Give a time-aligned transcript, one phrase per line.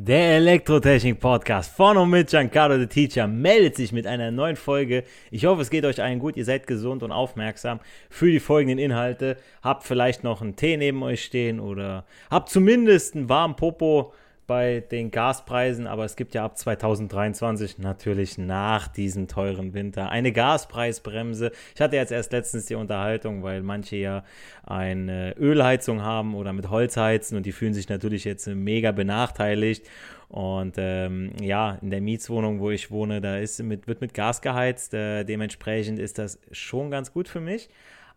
[0.00, 5.02] Der Elektrotechnik-Podcast von und mit Giancarlo the Teacher meldet sich mit einer neuen Folge.
[5.32, 6.36] Ich hoffe, es geht euch allen gut.
[6.36, 9.38] Ihr seid gesund und aufmerksam für die folgenden Inhalte.
[9.60, 14.12] Habt vielleicht noch einen Tee neben euch stehen oder habt zumindest einen warmen Popo
[14.48, 20.32] bei den Gaspreisen, aber es gibt ja ab 2023 natürlich nach diesem teuren Winter eine
[20.32, 21.52] Gaspreisbremse.
[21.74, 24.24] Ich hatte jetzt erst letztens die Unterhaltung, weil manche ja
[24.64, 29.86] eine Ölheizung haben oder mit Holz heizen und die fühlen sich natürlich jetzt mega benachteiligt.
[30.30, 34.40] Und ähm, ja, in der Mietswohnung, wo ich wohne, da ist mit, wird mit Gas
[34.40, 34.94] geheizt.
[34.94, 37.68] Äh, dementsprechend ist das schon ganz gut für mich.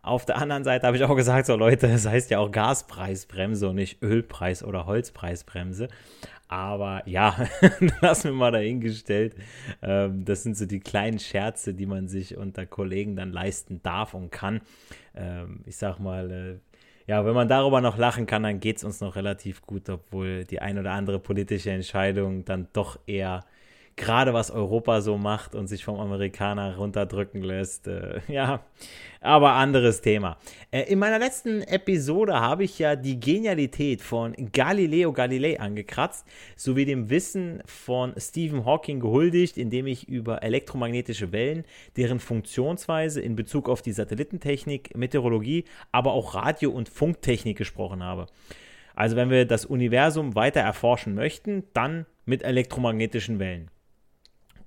[0.04, 3.68] Auf der anderen Seite habe ich auch gesagt, so Leute, das heißt ja auch Gaspreisbremse
[3.68, 5.86] und nicht Ölpreis- oder Holzpreisbremse.
[6.48, 7.46] Aber ja,
[8.00, 9.36] lassen wir mal dahingestellt.
[9.80, 14.12] Ähm, das sind so die kleinen Scherze, die man sich unter Kollegen dann leisten darf
[14.12, 14.60] und kann.
[15.14, 16.58] Ähm, ich sag mal, äh,
[17.06, 20.44] ja, wenn man darüber noch lachen kann, dann geht es uns noch relativ gut, obwohl
[20.44, 23.44] die ein oder andere politische Entscheidung dann doch eher
[23.96, 27.86] gerade was Europa so macht und sich vom Amerikaner runterdrücken lässt.
[27.86, 28.64] Äh, ja,
[29.20, 30.38] aber anderes Thema.
[30.70, 36.26] Äh, in meiner letzten Episode habe ich ja die Genialität von Galileo Galilei angekratzt,
[36.56, 41.64] sowie dem Wissen von Stephen Hawking gehuldigt, indem ich über elektromagnetische Wellen,
[41.96, 48.26] deren Funktionsweise in Bezug auf die Satellitentechnik, Meteorologie, aber auch Radio- und Funktechnik gesprochen habe.
[48.94, 53.70] Also wenn wir das Universum weiter erforschen möchten, dann mit elektromagnetischen Wellen.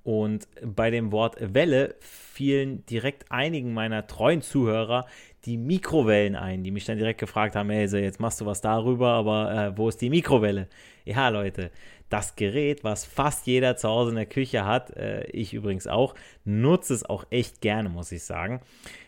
[0.06, 5.04] Und bei dem Wort Welle fielen direkt einigen meiner treuen Zuhörer
[5.46, 8.60] die Mikrowellen ein, die mich dann direkt gefragt haben, hey, so jetzt machst du was
[8.60, 10.68] darüber, aber äh, wo ist die Mikrowelle?
[11.04, 11.72] Ja, Leute,
[12.08, 16.14] das Gerät, was fast jeder zu Hause in der Küche hat, äh, ich übrigens auch,
[16.44, 18.60] nutze es auch echt gerne, muss ich sagen.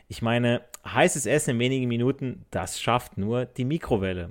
[0.09, 4.31] Ich meine, heißes Essen in wenigen Minuten, das schafft nur die Mikrowelle.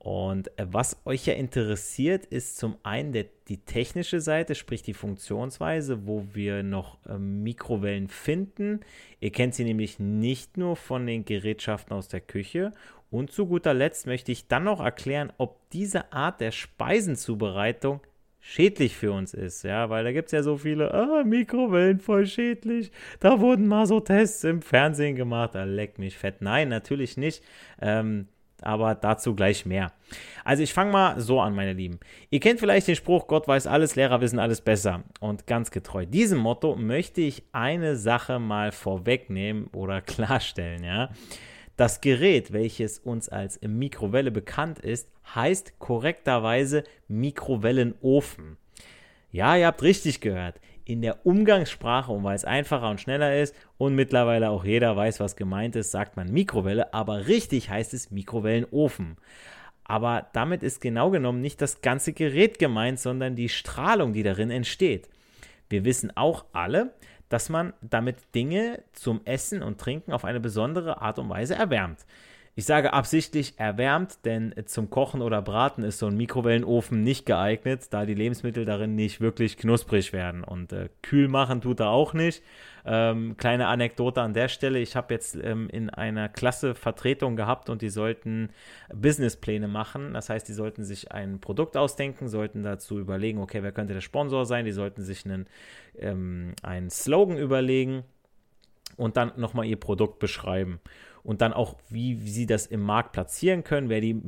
[0.00, 4.94] Und äh, was euch ja interessiert, ist zum einen der, die technische Seite, sprich die
[4.94, 8.80] Funktionsweise, wo wir noch äh, Mikrowellen finden.
[9.20, 12.72] Ihr kennt sie nämlich nicht nur von den Gerätschaften aus der Küche.
[13.10, 18.00] Und zu guter Letzt möchte ich dann noch erklären, ob diese Art der Speisenzubereitung
[18.40, 22.26] schädlich für uns ist, ja, weil da gibt es ja so viele, ah, Mikrowellen voll
[22.26, 26.40] schädlich, da wurden mal so Tests im Fernsehen gemacht, da leck mich fett.
[26.40, 27.44] Nein, natürlich nicht.
[27.82, 28.28] Ähm,
[28.64, 29.92] aber dazu gleich mehr.
[30.44, 32.00] Also ich fange mal so an, meine Lieben.
[32.30, 35.04] Ihr kennt vielleicht den Spruch, Gott weiß alles, Lehrer wissen alles besser.
[35.20, 41.10] Und ganz getreu diesem Motto möchte ich eine Sache mal vorwegnehmen oder klarstellen, ja.
[41.76, 48.58] Das Gerät, welches uns als Mikrowelle bekannt ist, heißt korrekterweise Mikrowellenofen.
[49.30, 53.54] Ja, ihr habt richtig gehört in der Umgangssprache und weil es einfacher und schneller ist
[53.78, 58.10] und mittlerweile auch jeder weiß, was gemeint ist, sagt man Mikrowelle, aber richtig heißt es
[58.10, 59.16] Mikrowellenofen.
[59.84, 64.50] Aber damit ist genau genommen nicht das ganze Gerät gemeint, sondern die Strahlung, die darin
[64.50, 65.08] entsteht.
[65.68, 66.92] Wir wissen auch alle,
[67.28, 72.04] dass man damit Dinge zum Essen und Trinken auf eine besondere Art und Weise erwärmt.
[72.56, 77.86] Ich sage absichtlich erwärmt, denn zum Kochen oder Braten ist so ein Mikrowellenofen nicht geeignet,
[77.90, 80.42] da die Lebensmittel darin nicht wirklich knusprig werden.
[80.42, 82.42] Und äh, kühl machen tut er auch nicht.
[82.84, 84.80] Ähm, kleine Anekdote an der Stelle.
[84.80, 88.50] Ich habe jetzt ähm, in einer Klasse Vertretung gehabt und die sollten
[88.92, 90.12] Businesspläne machen.
[90.12, 94.00] Das heißt, die sollten sich ein Produkt ausdenken, sollten dazu überlegen, okay, wer könnte der
[94.00, 94.64] Sponsor sein?
[94.64, 95.46] Die sollten sich einen,
[95.98, 98.02] ähm, einen Slogan überlegen
[98.96, 100.80] und dann nochmal ihr Produkt beschreiben.
[101.22, 104.20] Und dann auch, wie, wie sie das im Markt platzieren können, wer die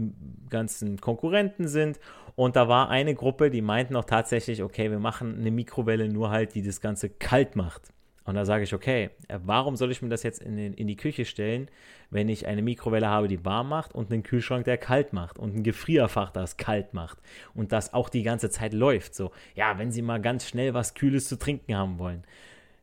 [0.51, 1.99] ganzen Konkurrenten sind.
[2.35, 6.31] Und da war eine Gruppe, die meinten auch tatsächlich, okay, wir machen eine Mikrowelle nur
[6.31, 7.93] halt, die das Ganze kalt macht.
[8.25, 10.87] Und da sage ich, okay, äh, warum soll ich mir das jetzt in, den, in
[10.87, 11.69] die Küche stellen,
[12.11, 15.57] wenn ich eine Mikrowelle habe, die warm macht und einen Kühlschrank, der kalt macht und
[15.57, 17.19] ein Gefrierfach, das kalt macht
[17.55, 19.15] und das auch die ganze Zeit läuft.
[19.15, 22.23] So, ja, wenn Sie mal ganz schnell was Kühles zu trinken haben wollen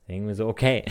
[0.09, 0.83] denken wir so, okay.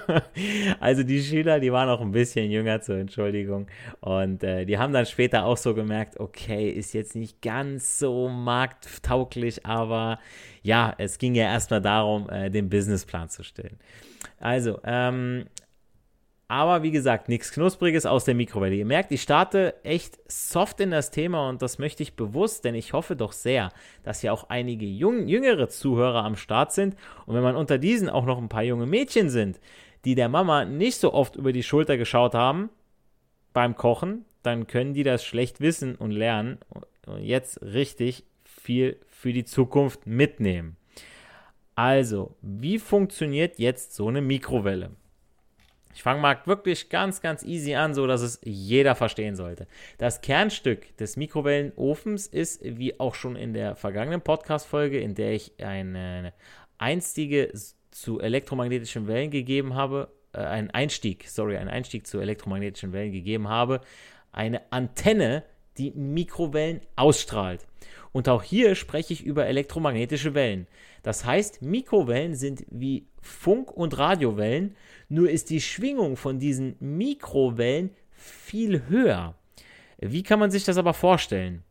[0.80, 3.68] also die Schüler, die waren auch ein bisschen jünger zur Entschuldigung.
[4.00, 8.28] Und äh, die haben dann später auch so gemerkt, okay, ist jetzt nicht ganz so
[8.28, 10.18] markttauglich, aber
[10.62, 13.78] ja, es ging ja erstmal darum, äh, den Businessplan zu stellen.
[14.40, 15.46] Also, ähm,
[16.48, 18.74] aber wie gesagt, nichts Knuspriges aus der Mikrowelle.
[18.74, 22.74] Ihr merkt, ich starte echt soft in das Thema und das möchte ich bewusst, denn
[22.74, 23.70] ich hoffe doch sehr,
[24.02, 26.96] dass hier auch einige jung, jüngere Zuhörer am Start sind.
[27.26, 29.60] Und wenn man unter diesen auch noch ein paar junge Mädchen sind,
[30.04, 32.70] die der Mama nicht so oft über die Schulter geschaut haben
[33.52, 36.84] beim Kochen, dann können die das schlecht wissen und lernen und
[37.20, 40.76] jetzt richtig viel für die Zukunft mitnehmen.
[41.74, 44.90] Also, wie funktioniert jetzt so eine Mikrowelle?
[45.94, 49.66] Ich fange mal wirklich ganz, ganz easy an, so dass es jeder verstehen sollte.
[49.98, 55.52] Das Kernstück des Mikrowellenofens ist, wie auch schon in der vergangenen Podcast-Folge, in der ich
[55.58, 56.32] eine
[56.78, 57.52] einstige
[57.90, 63.48] zu elektromagnetischen Wellen gegeben habe, äh, einen Einstieg, sorry, einen Einstieg zu elektromagnetischen Wellen gegeben
[63.48, 63.80] habe,
[64.32, 65.44] eine Antenne,
[65.78, 67.66] die Mikrowellen ausstrahlt.
[68.12, 70.66] Und auch hier spreche ich über elektromagnetische Wellen.
[71.02, 74.76] Das heißt, Mikrowellen sind wie Funk- und Radiowellen,
[75.08, 79.34] nur ist die Schwingung von diesen Mikrowellen viel höher.
[79.98, 81.62] Wie kann man sich das aber vorstellen?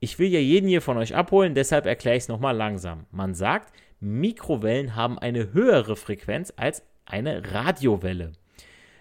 [0.00, 3.06] Ich will ja jeden hier von euch abholen, deshalb erkläre ich es nochmal langsam.
[3.10, 8.32] Man sagt, Mikrowellen haben eine höhere Frequenz als eine Radiowelle.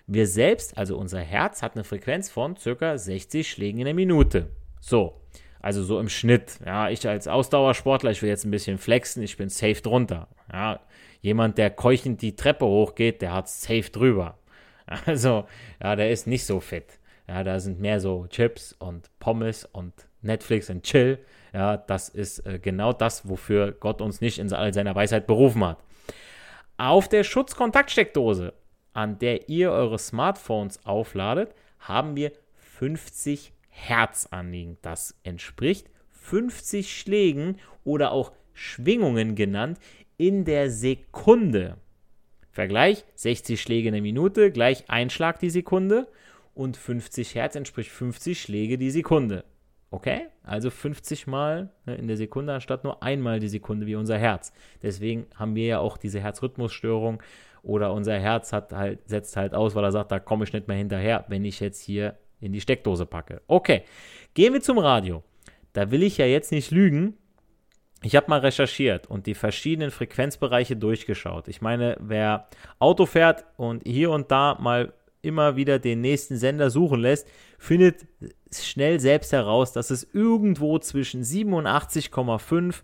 [0.06, 2.98] Wir selbst, also unser Herz, hat eine Frequenz von ca.
[2.98, 4.50] 60 Schlägen in der Minute.
[4.82, 5.22] So,
[5.64, 6.60] also so im Schnitt.
[6.66, 10.28] Ja, ich als Ausdauersportler, ich will jetzt ein bisschen flexen, ich bin safe drunter.
[10.52, 10.82] Ja,
[11.22, 14.38] jemand, der keuchend die Treppe hochgeht, der hat safe drüber.
[15.06, 15.46] Also,
[15.82, 17.00] ja, der ist nicht so fit.
[17.26, 21.20] Ja, da sind mehr so Chips und Pommes und Netflix und Chill.
[21.54, 25.64] Ja, das ist äh, genau das, wofür Gott uns nicht in all seiner Weisheit berufen
[25.64, 25.78] hat.
[26.76, 28.54] Auf der Schutzkontaktsteckdose,
[28.92, 34.78] an der ihr eure Smartphones aufladet, haben wir 50 Hertz anliegen.
[34.82, 39.80] Das entspricht 50 Schlägen oder auch Schwingungen genannt
[40.18, 41.78] in der Sekunde.
[42.52, 46.08] Vergleich 60 Schläge in der Minute gleich ein Schlag die Sekunde
[46.54, 49.44] und 50 Hertz entspricht 50 Schläge die Sekunde.
[49.90, 50.28] Okay?
[50.44, 54.54] Also 50 Mal ne, in der Sekunde anstatt nur einmal die Sekunde wie unser Herz.
[54.82, 57.22] Deswegen haben wir ja auch diese Herzrhythmusstörung
[57.64, 60.68] oder unser Herz hat halt, setzt halt aus, weil er sagt, da komme ich nicht
[60.68, 63.42] mehr hinterher, wenn ich jetzt hier in die Steckdose packe.
[63.48, 63.84] Okay,
[64.34, 65.24] gehen wir zum Radio.
[65.72, 67.18] Da will ich ja jetzt nicht lügen.
[68.04, 71.48] Ich habe mal recherchiert und die verschiedenen Frequenzbereiche durchgeschaut.
[71.48, 72.48] Ich meine, wer
[72.80, 78.06] Auto fährt und hier und da mal immer wieder den nächsten Sender suchen lässt, findet
[78.52, 82.82] schnell selbst heraus, dass es irgendwo zwischen 87,5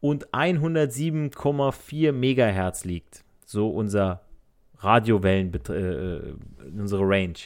[0.00, 3.24] und 107,4 Megahertz liegt.
[3.44, 4.22] So unser
[4.78, 6.34] Radiowellen, äh, äh,
[6.78, 7.38] unsere Range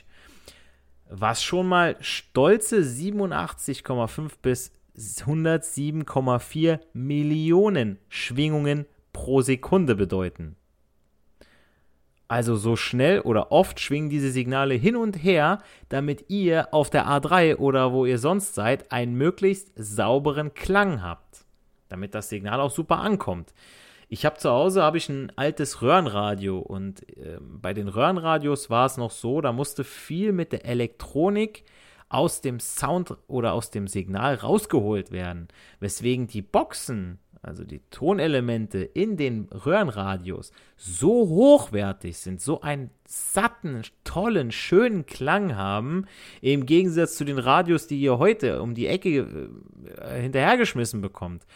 [1.10, 10.56] was schon mal stolze 87,5 bis 107,4 Millionen Schwingungen pro Sekunde bedeuten.
[12.28, 17.08] Also so schnell oder oft schwingen diese Signale hin und her, damit ihr auf der
[17.08, 21.44] A3 oder wo ihr sonst seid einen möglichst sauberen Klang habt,
[21.88, 23.52] damit das Signal auch super ankommt.
[24.12, 28.86] Ich habe zu Hause habe ich ein altes Röhrenradio und äh, bei den Röhrenradios war
[28.86, 31.62] es noch so, da musste viel mit der Elektronik
[32.08, 35.46] aus dem Sound oder aus dem Signal rausgeholt werden,
[35.78, 43.82] weswegen die Boxen, also die Tonelemente in den Röhrenradios so hochwertig sind, so einen satten,
[44.02, 46.06] tollen, schönen Klang haben,
[46.40, 49.48] im Gegensatz zu den Radios, die ihr heute um die Ecke
[50.00, 51.46] äh, hinterhergeschmissen bekommt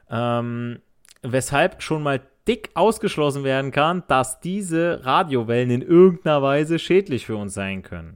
[0.09, 0.79] Ähm,
[1.21, 7.35] weshalb schon mal dick ausgeschlossen werden kann, dass diese Radiowellen in irgendeiner Weise schädlich für
[7.35, 8.15] uns sein können.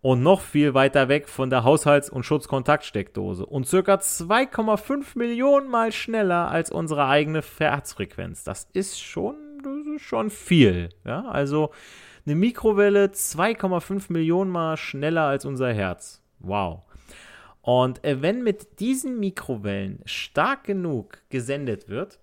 [0.00, 5.92] Und noch viel weiter weg von der Haushalts- und Schutzkontaktsteckdose und circa 2,5 Millionen Mal
[5.92, 8.44] schneller als unsere eigene Herzfrequenz.
[8.44, 10.88] Das ist schon, das ist schon viel.
[11.04, 11.26] Ja?
[11.28, 11.70] Also
[12.26, 16.22] eine Mikrowelle 2,5 Millionen Mal schneller als unser Herz.
[16.38, 16.82] Wow.
[17.62, 22.18] Und äh, wenn mit diesen Mikrowellen stark genug gesendet wird,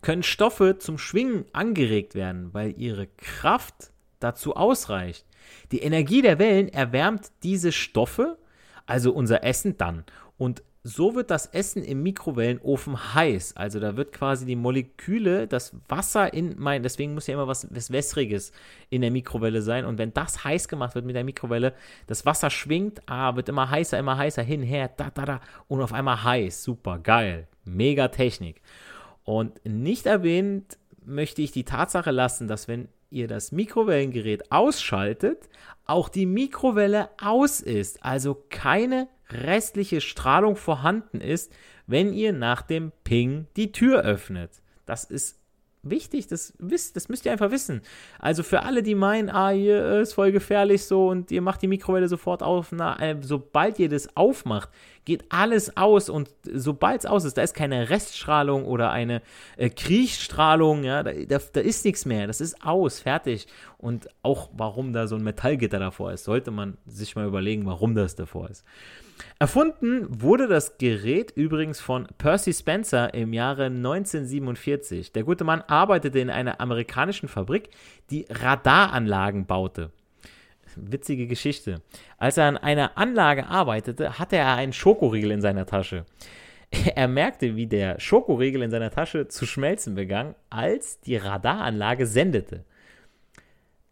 [0.00, 5.26] können Stoffe zum Schwingen angeregt werden, weil ihre Kraft dazu ausreicht.
[5.70, 8.38] Die Energie der Wellen erwärmt diese Stoffe,
[8.86, 10.04] also unser Essen dann.
[10.38, 13.56] Und so wird das Essen im Mikrowellenofen heiß.
[13.56, 17.68] Also da wird quasi die Moleküle, das Wasser in mein, deswegen muss ja immer was,
[17.70, 18.52] was Wässriges
[18.90, 19.84] in der Mikrowelle sein.
[19.84, 21.74] Und wenn das heiß gemacht wird mit der Mikrowelle,
[22.08, 25.40] das Wasser schwingt, ah, wird immer heißer, immer heißer, hin, her, da, da, da.
[25.68, 26.64] Und auf einmal heiß.
[26.64, 27.46] Super, geil.
[27.64, 28.60] Mega Technik.
[29.22, 35.48] Und nicht erwähnt möchte ich die Tatsache lassen, dass wenn ihr das Mikrowellengerät ausschaltet,
[35.84, 41.52] auch die Mikrowelle aus ist, also keine restliche Strahlung vorhanden ist,
[41.86, 44.50] wenn ihr nach dem Ping die Tür öffnet.
[44.86, 45.42] Das ist
[45.82, 47.82] wichtig, das, wisst, das müsst ihr einfach wissen.
[48.18, 51.66] Also für alle, die meinen, ah, hier ist voll gefährlich so und ihr macht die
[51.66, 54.68] Mikrowelle sofort auf, na, äh, sobald ihr das aufmacht,
[55.04, 59.22] geht alles aus und sobald es aus ist, da ist keine Reststrahlung oder eine
[59.56, 63.48] äh, Kriechstrahlung, ja, da, da, da ist nichts mehr, das ist aus, fertig.
[63.82, 67.96] Und auch warum da so ein Metallgitter davor ist, sollte man sich mal überlegen, warum
[67.96, 68.64] das davor ist.
[69.40, 75.12] Erfunden wurde das Gerät übrigens von Percy Spencer im Jahre 1947.
[75.12, 77.70] Der gute Mann arbeitete in einer amerikanischen Fabrik,
[78.08, 79.90] die Radaranlagen baute.
[80.76, 81.82] Witzige Geschichte.
[82.18, 86.06] Als er an einer Anlage arbeitete, hatte er einen Schokoriegel in seiner Tasche.
[86.94, 92.64] Er merkte, wie der Schokoriegel in seiner Tasche zu schmelzen begann, als die Radaranlage sendete.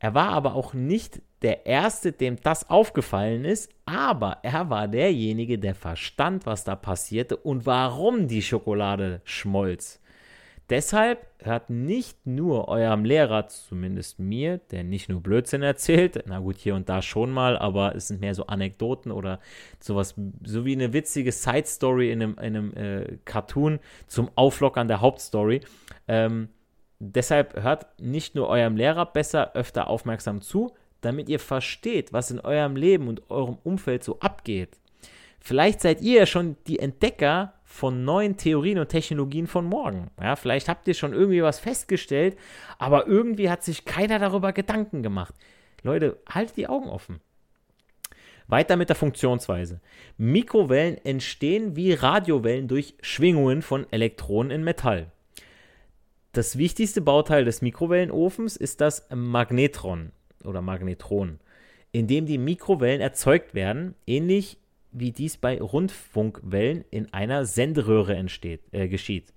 [0.00, 5.58] Er war aber auch nicht der Erste, dem das aufgefallen ist, aber er war derjenige,
[5.58, 10.00] der verstand, was da passierte und warum die Schokolade schmolz.
[10.70, 16.58] Deshalb hört nicht nur eurem Lehrer, zumindest mir, der nicht nur Blödsinn erzählt, na gut,
[16.58, 19.40] hier und da schon mal, aber es sind mehr so Anekdoten oder
[19.80, 20.14] sowas,
[20.44, 25.60] so wie eine witzige Side-Story in einem, in einem äh, Cartoon zum Auflockern der Hauptstory.
[26.06, 26.50] Ähm,
[27.00, 32.38] deshalb hört nicht nur eurem Lehrer besser öfter aufmerksam zu, damit ihr versteht, was in
[32.40, 34.78] eurem Leben und eurem Umfeld so abgeht.
[35.40, 40.10] Vielleicht seid ihr ja schon die Entdecker von neuen Theorien und Technologien von morgen.
[40.20, 42.36] Ja, vielleicht habt ihr schon irgendwie was festgestellt,
[42.78, 45.34] aber irgendwie hat sich keiner darüber Gedanken gemacht.
[45.82, 47.20] Leute, haltet die Augen offen.
[48.48, 49.80] Weiter mit der Funktionsweise.
[50.18, 55.12] Mikrowellen entstehen wie Radiowellen durch Schwingungen von Elektronen in Metall.
[56.32, 60.12] Das wichtigste Bauteil des Mikrowellenofens ist das Magnetron
[60.44, 61.40] oder Magnetron,
[61.90, 64.56] in dem die Mikrowellen erzeugt werden, ähnlich
[64.92, 69.32] wie dies bei Rundfunkwellen in einer Senderöhre entsteht, äh, geschieht.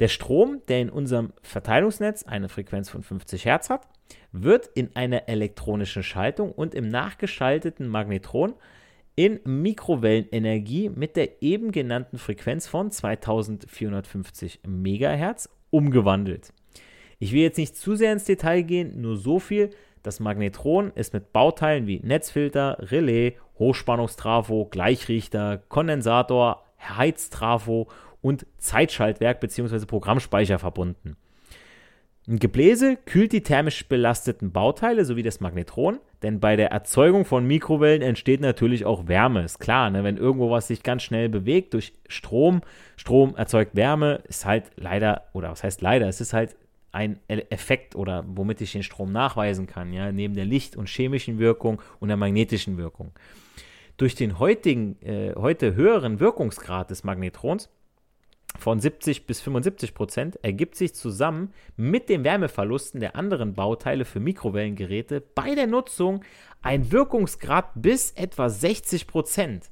[0.00, 3.88] Der Strom, der in unserem Verteilungsnetz eine Frequenz von 50 Hertz hat,
[4.32, 8.52] wird in einer elektronischen Schaltung und im nachgeschalteten Magnetron
[9.14, 16.52] in Mikrowellenenergie mit der eben genannten Frequenz von 2450 MHz umgewandelt.
[17.18, 19.70] Ich will jetzt nicht zu sehr ins Detail gehen, nur so viel,
[20.02, 27.88] das Magnetron ist mit Bauteilen wie Netzfilter, Relais, Hochspannungstrafo, Gleichrichter, Kondensator, Heiztrafo
[28.20, 29.86] und Zeitschaltwerk bzw.
[29.86, 31.16] Programmspeicher verbunden.
[32.28, 37.44] Ein Gebläse kühlt die thermisch belasteten Bauteile sowie das Magnetron, denn bei der Erzeugung von
[37.44, 39.42] Mikrowellen entsteht natürlich auch Wärme.
[39.42, 40.04] Ist klar, ne?
[40.04, 42.60] wenn irgendwo was sich ganz schnell bewegt durch Strom,
[42.96, 46.54] Strom erzeugt Wärme, ist halt leider, oder was heißt leider, es ist halt
[46.92, 51.40] ein Effekt oder womit ich den Strom nachweisen kann, ja, neben der Licht- und chemischen
[51.40, 53.10] Wirkung und der magnetischen Wirkung.
[53.96, 57.68] Durch den heutigen, äh, heute höheren Wirkungsgrad des Magnetrons
[58.58, 64.20] von 70 bis 75 Prozent ergibt sich zusammen mit den Wärmeverlusten der anderen Bauteile für
[64.20, 66.22] Mikrowellengeräte bei der Nutzung
[66.60, 69.70] ein Wirkungsgrad bis etwa 60 Prozent.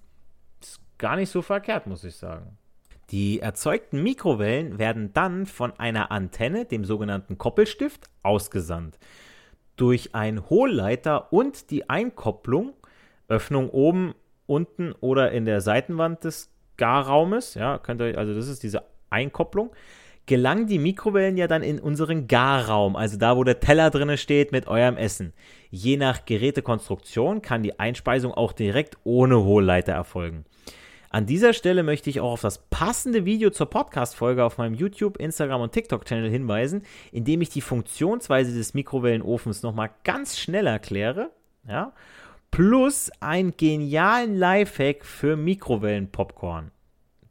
[0.61, 2.59] Ist gar nicht so verkehrt, muss ich sagen.
[3.11, 8.99] Die erzeugten Mikrowellen werden dann von einer Antenne, dem sogenannten Koppelstift, ausgesandt.
[9.77, 12.75] Durch einen Hohlleiter und die Einkopplung,
[13.29, 14.15] Öffnung oben,
[14.47, 16.51] unten oder in der Seitenwand des
[16.81, 19.71] Garraumes, ja, könnt ihr, also das ist diese Einkopplung,
[20.25, 24.51] gelangen die Mikrowellen ja dann in unseren Garraum, also da, wo der Teller drinne steht
[24.51, 25.35] mit eurem Essen.
[25.69, 30.47] Je nach Gerätekonstruktion kann die Einspeisung auch direkt ohne Hohlleiter erfolgen.
[31.11, 35.19] An dieser Stelle möchte ich auch auf das passende Video zur Podcast-Folge auf meinem YouTube,
[35.19, 41.31] Instagram und TikTok-Channel hinweisen, in dem ich die Funktionsweise des Mikrowellenofens nochmal ganz schnell erkläre.
[41.69, 41.93] Ja,
[42.51, 46.71] plus einen genialen Lifehack für Mikrowellenpopcorn.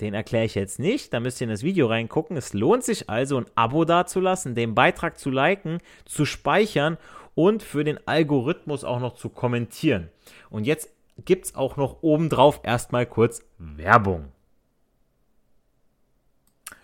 [0.01, 2.38] Den erkläre ich jetzt nicht, da müsst ihr in das Video reingucken.
[2.38, 6.97] Es lohnt sich also, ein Abo dazulassen, den Beitrag zu liken, zu speichern
[7.35, 10.09] und für den Algorithmus auch noch zu kommentieren.
[10.49, 10.89] Und jetzt
[11.25, 14.31] gibt es auch noch obendrauf erstmal kurz Werbung.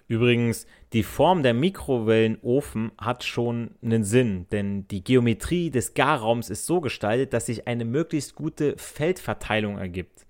[0.08, 6.68] Übrigens, die Form der Mikrowellenofen hat schon einen Sinn, denn die Geometrie des Garraums ist
[6.68, 10.26] so gestaltet, dass sich eine möglichst gute Feldverteilung ergibt.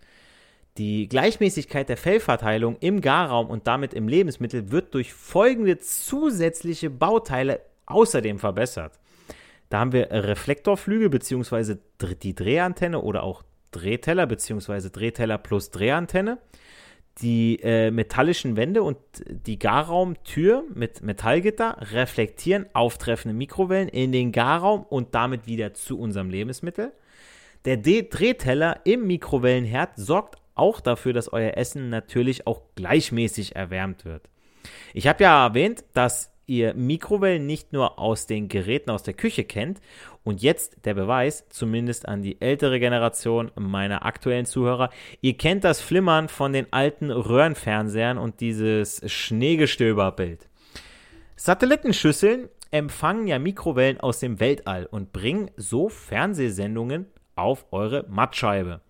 [0.78, 7.62] Die Gleichmäßigkeit der Fellverteilung im Garraum und damit im Lebensmittel wird durch folgende zusätzliche Bauteile
[7.86, 9.00] außerdem verbessert.
[9.70, 11.76] Da haben wir Reflektorflügel bzw.
[12.22, 14.90] die Drehantenne oder auch Drehteller bzw.
[14.90, 16.40] Drehteller plus Drehantenne,
[17.22, 24.84] die äh, metallischen Wände und die Garraumtür mit Metallgitter reflektieren auftreffende Mikrowellen in den Garraum
[24.84, 26.92] und damit wieder zu unserem Lebensmittel.
[27.64, 34.06] Der D Drehteller im Mikrowellenherd sorgt auch dafür, dass euer Essen natürlich auch gleichmäßig erwärmt
[34.06, 34.30] wird.
[34.94, 39.44] Ich habe ja erwähnt, dass ihr Mikrowellen nicht nur aus den Geräten aus der Küche
[39.44, 39.82] kennt.
[40.24, 44.90] Und jetzt der Beweis, zumindest an die ältere Generation meiner aktuellen Zuhörer.
[45.22, 50.50] Ihr kennt das Flimmern von den alten Röhrenfernsehern und dieses Schneegestöberbild.
[51.36, 57.06] Satellitenschüsseln empfangen ja Mikrowellen aus dem Weltall und bringen so Fernsehsendungen
[57.36, 58.82] auf eure Mattscheibe.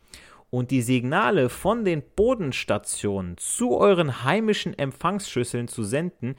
[0.50, 6.36] Und die Signale von den Bodenstationen zu euren heimischen Empfangsschüsseln zu senden,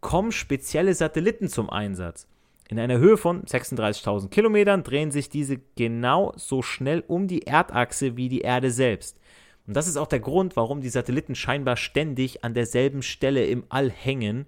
[0.00, 2.26] kommen spezielle Satelliten zum Einsatz.
[2.68, 8.16] In einer Höhe von 36.000 Kilometern drehen sich diese genau so schnell um die Erdachse
[8.16, 9.18] wie die Erde selbst.
[9.66, 13.64] Und das ist auch der Grund, warum die Satelliten scheinbar ständig an derselben Stelle im
[13.68, 14.46] All hängen.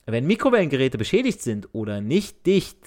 [0.04, 2.78] Wenn Mikrowellengeräte beschädigt sind oder nicht dicht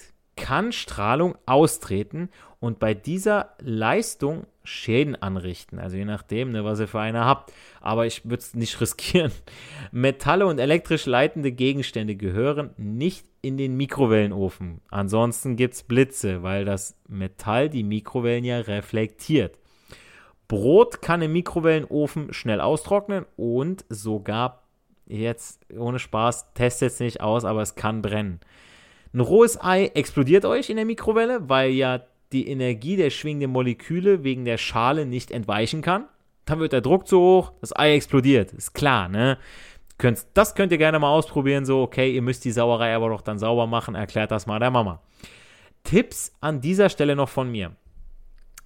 [0.41, 5.77] kann Strahlung austreten und bei dieser Leistung Schäden anrichten.
[5.80, 7.54] Also je nachdem, ne, was ihr für eine habt.
[7.80, 9.32] Aber ich würde es nicht riskieren.
[9.91, 14.82] Metalle und elektrisch leitende Gegenstände gehören nicht in den Mikrowellenofen.
[14.89, 19.58] Ansonsten gibt es Blitze, weil das Metall die Mikrowellen ja reflektiert.
[20.47, 24.63] Brot kann im Mikrowellenofen schnell austrocknen und sogar,
[25.06, 28.39] jetzt ohne Spaß, testet es nicht aus, aber es kann brennen.
[29.13, 34.24] Ein rohes Ei explodiert euch in der Mikrowelle, weil ja die Energie der schwingenden Moleküle
[34.24, 36.06] wegen der Schale nicht entweichen kann.
[36.45, 38.54] Dann wird der Druck zu hoch, das Ei explodiert.
[38.54, 39.38] Ist klar, ne?
[40.34, 41.65] Das könnt ihr gerne mal ausprobieren.
[41.65, 43.93] So, okay, ihr müsst die Sauerei aber doch dann sauber machen.
[43.93, 45.02] Erklärt das mal der Mama.
[45.84, 47.76] Tipps an dieser Stelle noch von mir.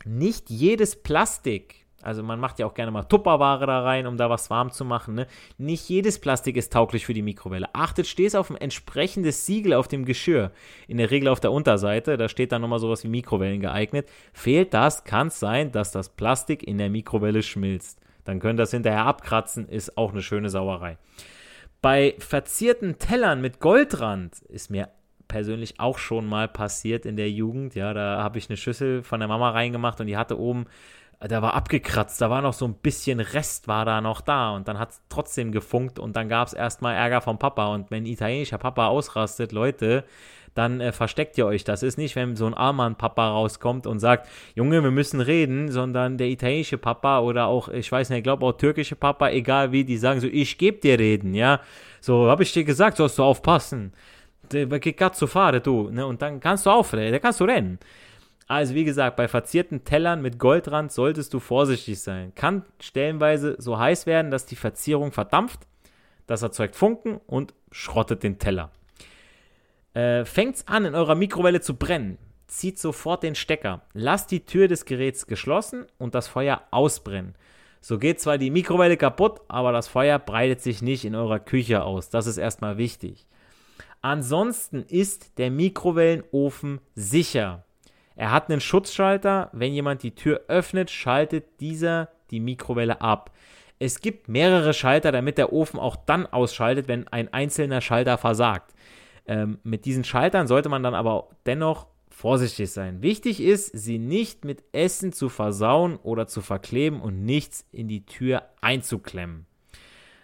[0.06, 4.30] Nicht jedes Plastik also man macht ja auch gerne mal Tupperware da rein, um da
[4.30, 5.16] was warm zu machen.
[5.16, 5.28] Ne?
[5.58, 7.68] Nicht jedes Plastik ist tauglich für die Mikrowelle.
[7.74, 10.52] Achtet stets auf ein entsprechendes Siegel auf dem Geschirr.
[10.88, 12.18] In der Regel auf der Unterseite.
[12.18, 14.08] Da steht dann nochmal sowas wie Mikrowellen geeignet.
[14.34, 18.00] Fehlt das, kann es sein, dass das Plastik in der Mikrowelle schmilzt.
[18.24, 20.98] Dann könnt ihr das hinterher abkratzen, ist auch eine schöne Sauerei.
[21.82, 24.90] Bei verzierten Tellern mit Goldrand ist mir
[25.28, 27.76] persönlich auch schon mal passiert in der Jugend.
[27.76, 30.66] Ja, da habe ich eine Schüssel von der Mama reingemacht und die hatte oben
[31.22, 34.68] der war abgekratzt, da war noch so ein bisschen Rest war da noch da und
[34.68, 38.06] dann hat es trotzdem gefunkt und dann gab es erstmal Ärger vom Papa und wenn
[38.06, 40.04] italienischer Papa ausrastet, Leute,
[40.56, 41.64] dann äh, versteckt ihr euch.
[41.64, 46.18] Das ist nicht, wenn so ein Alman-Papa rauskommt und sagt, Junge, wir müssen reden, sondern
[46.18, 49.84] der italienische Papa oder auch, ich weiß nicht, ich glaube auch türkische Papa, egal wie,
[49.84, 51.60] die sagen so, ich gebe dir reden, ja.
[52.00, 53.94] So, habe ich dir gesagt, sollst du aufpassen.
[54.50, 55.90] Che cazzo fare du?
[55.90, 56.06] Ne?
[56.06, 57.80] Und dann kannst du aufrennen, dann kannst du rennen.
[58.48, 62.34] Also wie gesagt, bei verzierten Tellern mit Goldrand solltest du vorsichtig sein.
[62.36, 65.62] Kann stellenweise so heiß werden, dass die Verzierung verdampft.
[66.28, 68.72] Das erzeugt Funken und schrottet den Teller.
[69.94, 72.18] Äh, fängt's an, in eurer Mikrowelle zu brennen.
[72.48, 73.82] Zieht sofort den Stecker.
[73.94, 77.36] Lasst die Tür des Geräts geschlossen und das Feuer ausbrennen.
[77.82, 81.84] So geht zwar die Mikrowelle kaputt, aber das Feuer breitet sich nicht in eurer Küche
[81.84, 82.10] aus.
[82.10, 83.26] Das ist erstmal wichtig.
[84.02, 87.64] Ansonsten ist der Mikrowellenofen sicher.
[88.16, 89.50] Er hat einen Schutzschalter.
[89.54, 93.32] Wenn jemand die Tür öffnet, schaltet dieser die Mikrowelle ab.
[93.78, 98.74] Es gibt mehrere Schalter, damit der Ofen auch dann ausschaltet, wenn ein einzelner Schalter versagt.
[99.28, 103.02] Ähm, mit diesen Schaltern sollte man dann aber dennoch vorsichtig sein.
[103.02, 108.06] Wichtig ist, sie nicht mit Essen zu versauen oder zu verkleben und nichts in die
[108.06, 109.46] Tür einzuklemmen.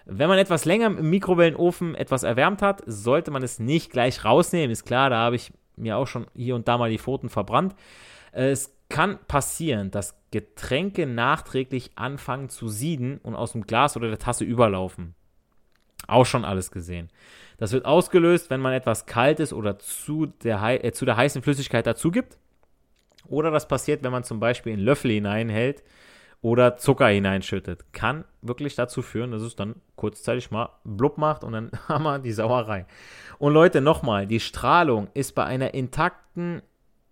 [0.06, 4.72] Wenn man etwas länger im Mikrowellenofen etwas erwärmt hat, sollte man es nicht gleich rausnehmen.
[4.72, 7.76] Ist klar, da habe ich mir auch schon hier und da mal die Pfoten verbrannt.
[8.32, 14.20] Es kann passieren, dass Getränke nachträglich anfangen zu sieden und aus dem Glas oder der
[14.20, 15.16] Tasse überlaufen.
[16.08, 17.10] Auch schon alles gesehen.
[17.58, 21.86] Das wird ausgelöst, wenn man etwas Kaltes oder zu der, äh, zu der heißen Flüssigkeit
[21.86, 22.38] dazu gibt.
[23.28, 25.84] Oder das passiert, wenn man zum Beispiel einen Löffel hineinhält
[26.42, 27.94] oder Zucker hineinschüttet.
[27.94, 32.20] Kann wirklich dazu führen, dass es dann kurzzeitig mal blub macht und dann haben wir
[32.20, 32.86] die Sauerei.
[33.38, 36.62] Und Leute, nochmal, die Strahlung ist bei einer intakten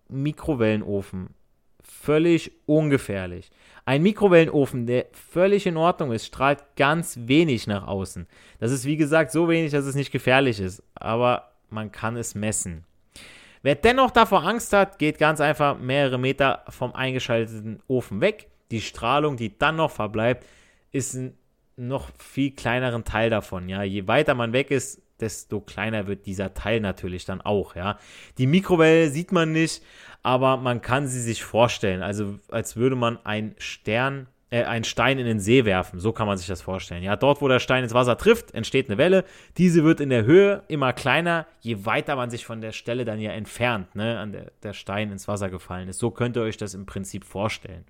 [0.07, 1.35] Mikrowellenofen
[1.83, 3.49] völlig ungefährlich.
[3.85, 8.27] Ein Mikrowellenofen, der völlig in Ordnung ist, strahlt ganz wenig nach außen.
[8.59, 12.35] Das ist wie gesagt so wenig, dass es nicht gefährlich ist, aber man kann es
[12.35, 12.85] messen.
[13.61, 18.49] Wer dennoch davor Angst hat, geht ganz einfach mehrere Meter vom eingeschalteten Ofen weg.
[18.71, 20.45] Die Strahlung, die dann noch verbleibt,
[20.91, 21.37] ist ein
[21.75, 23.69] noch viel kleineren Teil davon.
[23.69, 27.97] Ja, je weiter man weg ist, desto kleiner wird dieser Teil natürlich dann auch, ja.
[28.37, 29.83] Die Mikrowelle sieht man nicht,
[30.23, 32.01] aber man kann sie sich vorstellen.
[32.01, 35.99] Also als würde man einen Stern, äh, einen Stein in den See werfen.
[35.99, 37.03] So kann man sich das vorstellen.
[37.03, 39.23] Ja, dort, wo der Stein ins Wasser trifft, entsteht eine Welle.
[39.57, 43.19] Diese wird in der Höhe immer kleiner, je weiter man sich von der Stelle dann
[43.19, 45.99] ja entfernt, ne, an der der Stein ins Wasser gefallen ist.
[45.99, 47.85] So könnt ihr euch das im Prinzip vorstellen.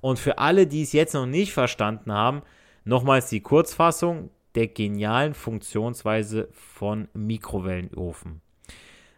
[0.00, 2.42] Und für alle, die es jetzt noch nicht verstanden haben,
[2.84, 8.40] nochmals die Kurzfassung der genialen Funktionsweise von Mikrowellenofen.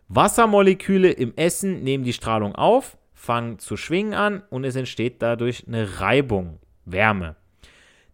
[0.09, 5.67] Wassermoleküle im Essen nehmen die Strahlung auf, fangen zu schwingen an und es entsteht dadurch
[5.67, 7.37] eine Reibung, Wärme.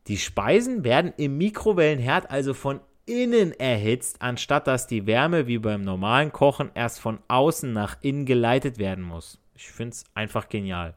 [0.09, 5.83] Die Speisen werden im Mikrowellenherd also von innen erhitzt, anstatt dass die Wärme wie beim
[5.83, 9.39] normalen Kochen erst von außen nach innen geleitet werden muss.
[9.55, 10.97] Ich finde es einfach genial.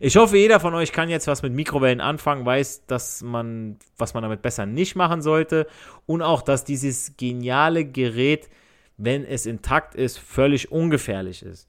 [0.00, 4.14] Ich hoffe, jeder von euch kann jetzt was mit Mikrowellen anfangen, weiß, dass man, was
[4.14, 5.66] man damit besser nicht machen sollte
[6.06, 8.48] und auch, dass dieses geniale Gerät,
[8.96, 11.68] wenn es intakt ist, völlig ungefährlich ist.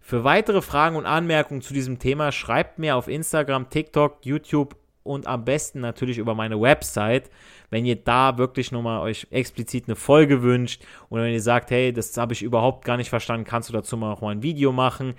[0.00, 5.26] Für weitere Fragen und Anmerkungen zu diesem Thema schreibt mir auf Instagram, TikTok, YouTube und
[5.26, 7.30] am besten natürlich über meine Website,
[7.70, 11.92] wenn ihr da wirklich nochmal euch explizit eine Folge wünscht oder wenn ihr sagt, hey,
[11.92, 14.72] das habe ich überhaupt gar nicht verstanden, kannst du dazu mal auch mal ein Video
[14.72, 15.14] machen.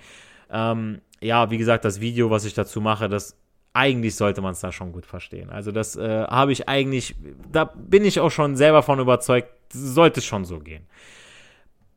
[0.50, 3.36] Ähm, ja, wie gesagt, das Video, was ich dazu mache, das
[3.72, 5.50] eigentlich sollte man es da schon gut verstehen.
[5.50, 7.14] Also das äh, habe ich eigentlich,
[7.52, 10.86] da bin ich auch schon selber von überzeugt, sollte es schon so gehen.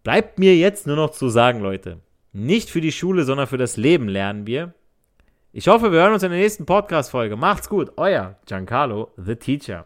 [0.03, 1.99] Bleibt mir jetzt nur noch zu sagen, Leute,
[2.33, 4.73] nicht für die Schule, sondern für das Leben lernen wir.
[5.53, 7.35] Ich hoffe, wir hören uns in der nächsten Podcast-Folge.
[7.35, 9.85] Macht's gut, euer Giancarlo, the Teacher.